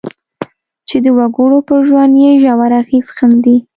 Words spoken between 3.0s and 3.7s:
ښندي.